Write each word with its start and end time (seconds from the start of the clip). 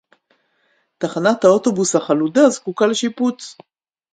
תחנת 0.97 1.43
האוטובוס 1.43 1.95
החלודה 1.95 2.49
זקוקה 2.49 2.85
לשיפוץ 2.87 3.55